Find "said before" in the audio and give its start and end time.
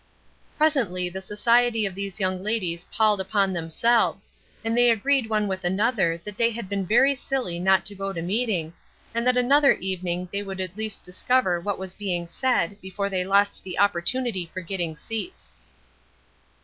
12.27-13.11